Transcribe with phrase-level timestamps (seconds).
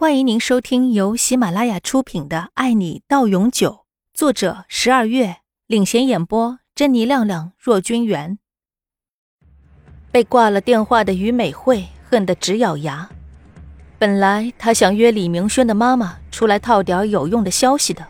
[0.00, 3.70] 欢迎您收听由喜马拉雅出品的《爱你到永久》，
[4.14, 8.38] 作者十二月领衔演播，珍妮、亮亮、若君元。
[10.10, 13.10] 被挂了电话的于美惠恨得直咬牙。
[13.98, 18.06] 本来她想约李明轩的妈妈出来套点有用的消息的，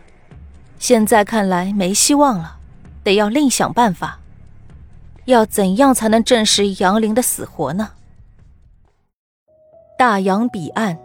[0.78, 2.58] 现在看来没希望了，
[3.02, 4.20] 得要另想办法。
[5.24, 7.90] 要怎样才能证实杨玲的死活呢？
[9.98, 10.96] 大洋彼岸。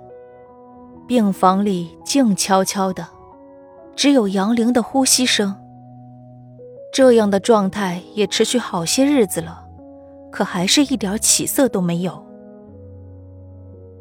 [1.08, 3.08] 病房里静悄悄的，
[3.96, 5.56] 只有杨玲的呼吸声。
[6.92, 9.64] 这样的状态也持续好些日子了，
[10.32, 12.26] 可还是一点起色都没有。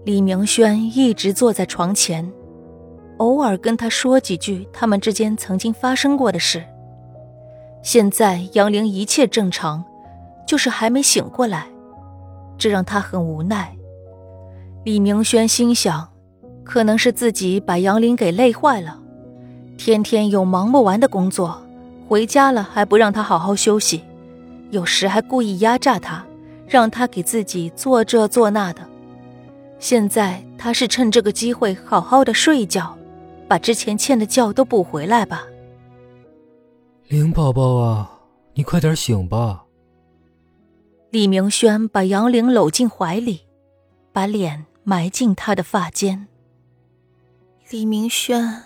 [0.05, 2.32] 李明轩一直坐在床前，
[3.18, 6.65] 偶尔跟他说几句他们之间曾经发生过的事。
[7.82, 9.84] 现在杨玲一切正常，
[10.46, 11.66] 就是还没醒过来，
[12.57, 13.77] 这让他很无奈。
[14.84, 16.13] 李明轩心想。
[16.64, 18.98] 可能是自己把杨林给累坏了，
[19.77, 21.62] 天天有忙不完的工作，
[22.09, 24.02] 回家了还不让他好好休息，
[24.71, 26.24] 有时还故意压榨他，
[26.66, 28.80] 让他给自己做这做那的。
[29.79, 32.96] 现在他是趁这个机会好好的睡一觉，
[33.46, 35.45] 把之前欠的觉都补回来吧。
[37.09, 38.10] 林宝宝啊，
[38.54, 39.65] 你快点醒吧。
[41.10, 43.43] 李明轩把杨玲搂进怀里，
[44.12, 46.26] 把脸埋进她的发间。
[47.70, 48.62] 李明轩，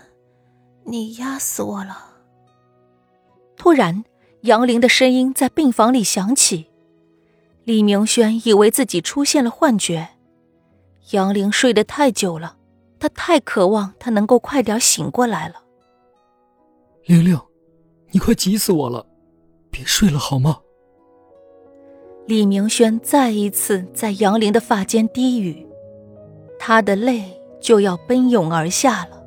[0.83, 2.17] 你压死我了！
[3.55, 4.03] 突然，
[4.41, 6.67] 杨玲的声音在病房里响起。
[7.63, 10.09] 李明轩以为自己出现了幻觉。
[11.11, 12.57] 杨玲睡得太久了，
[12.99, 15.63] 他太渴望他能够快点醒过来了。
[17.05, 17.39] 玲玲，
[18.11, 19.07] 你快急死我了，
[19.71, 20.59] 别睡了好吗？
[22.27, 25.65] 李明轩再一次在杨玲的发间低语，
[26.59, 27.38] 他的泪。
[27.59, 29.23] 就要奔涌而下了。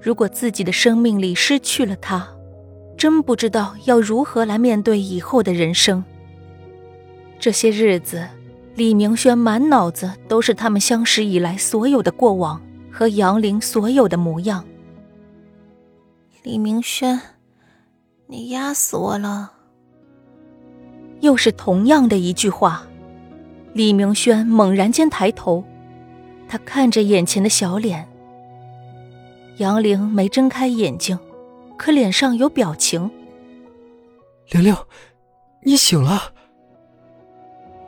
[0.00, 2.28] 如果自己的生命里失去了他，
[2.96, 6.04] 真不知道要如何来面对以后的人生。
[7.38, 8.26] 这些日子，
[8.74, 14.64] 李明轩满脑子都是他们相识以来所有的过往和杨玲所有的模样。
[16.42, 17.20] 李明轩，
[18.26, 19.52] 你压死我了！
[21.20, 22.84] 又是同样的一句话。
[23.72, 25.64] 李明轩猛然间抬头。
[26.48, 28.08] 他看着眼前的小脸，
[29.58, 31.18] 杨玲没睁开眼睛，
[31.76, 33.10] 可脸上有表情。
[34.50, 34.74] 玲玲，
[35.62, 36.32] 你醒了。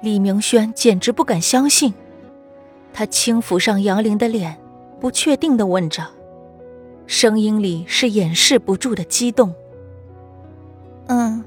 [0.02, 1.94] 李明轩简直不敢相信，
[2.92, 4.58] 他轻抚上杨玲的脸，
[5.00, 6.06] 不确定的问着，
[7.06, 9.54] 声音里是掩饰不住的激动。
[11.06, 11.42] 嗯。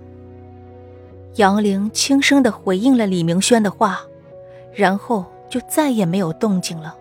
[1.35, 4.01] 杨玲轻声的回应了李明轩的话，
[4.71, 6.95] 然后就再也没有动静了。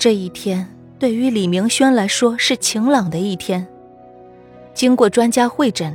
[0.00, 0.66] 这一天
[0.98, 3.68] 对于李明轩来说是晴朗的一天。
[4.72, 5.94] 经过专家会诊，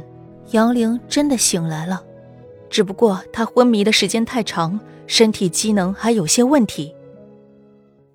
[0.52, 2.04] 杨玲真的醒来了，
[2.70, 6.94] 只不过她昏迷的时间太长，身体机能还有些问题。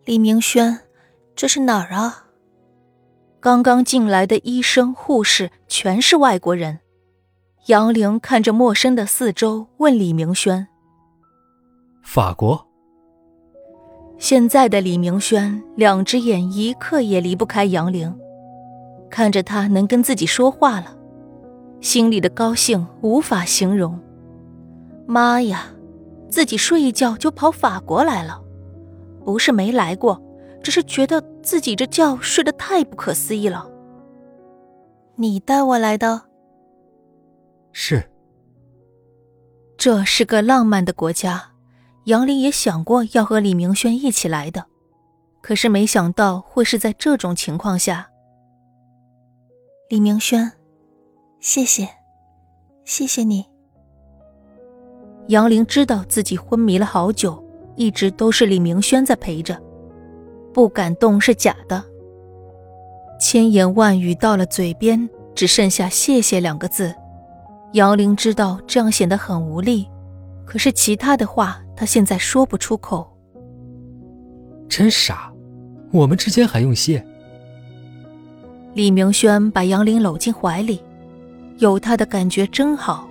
[0.04, 0.78] 李明轩，
[1.34, 2.26] 这是哪儿啊？
[3.40, 6.78] 刚刚进来的医生护士全是外国人。
[7.66, 10.68] 杨玲看着陌生的四周，问李明轩
[12.04, 12.64] ：“法国。”
[14.20, 18.14] 现在的李明轩，两只眼一刻也离不开杨玲，
[19.08, 20.94] 看着他能跟自己说话了，
[21.80, 23.98] 心里的高兴无法形容。
[25.06, 25.68] 妈呀，
[26.28, 28.42] 自己睡一觉就跑法国来了，
[29.24, 30.22] 不是没来过，
[30.62, 33.66] 只是觉得自己这觉睡得太不可思议了。
[35.16, 36.24] 你带我来的？
[37.72, 38.04] 是。
[39.78, 41.52] 这是个浪漫的国家。
[42.04, 44.64] 杨林也想过要和李明轩一起来的，
[45.42, 48.08] 可是没想到会是在这种情况下。
[49.88, 50.50] 李明轩，
[51.40, 51.88] 谢谢，
[52.84, 53.44] 谢谢你。
[55.28, 57.44] 杨林知道自己昏迷了好久，
[57.76, 59.60] 一直都是李明轩在陪着，
[60.54, 61.84] 不敢动是假的。
[63.20, 66.94] 千言万语到了嘴边，只剩下“谢谢”两个字。
[67.74, 69.88] 杨林知道这样显得很无力，
[70.46, 71.62] 可是其他的话。
[71.80, 73.10] 他现在说不出口，
[74.68, 75.32] 真傻，
[75.90, 77.02] 我们之间还用谢？
[78.74, 80.78] 李明轩把杨林搂进怀里，
[81.56, 83.08] 有他的感觉真好，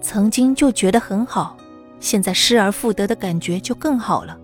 [0.00, 1.56] 曾经就觉得很好，
[1.98, 4.38] 现在失而复得的感觉就更好了。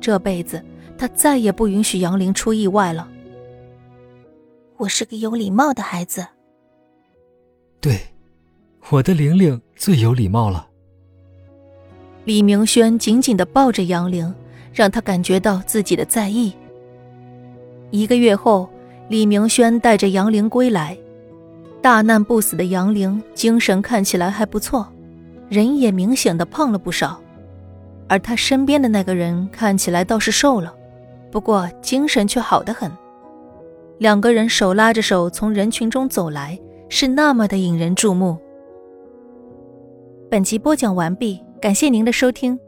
[0.00, 0.64] 这辈子
[0.96, 3.06] 他再也不允许杨林出意外了。
[4.78, 6.26] 我是个有礼貌的孩子。
[7.82, 7.98] 对，
[8.88, 10.67] 我的玲玲最有礼貌了。
[12.28, 14.34] 李明轩紧紧地抱着杨玲，
[14.70, 16.52] 让她感觉到自己的在意。
[17.90, 18.68] 一个月后，
[19.08, 20.94] 李明轩带着杨玲归来。
[21.80, 24.86] 大难不死的杨玲精神看起来还不错，
[25.48, 27.18] 人也明显的胖了不少，
[28.06, 30.74] 而他身边的那个人看起来倒是瘦了，
[31.30, 32.92] 不过精神却好得很。
[33.96, 36.60] 两个人手拉着手从人群中走来，
[36.90, 38.36] 是那么的引人注目。
[40.30, 42.67] 本集播讲完毕，感谢您的收听。